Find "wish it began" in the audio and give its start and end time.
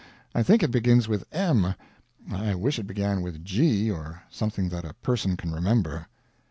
2.55-3.21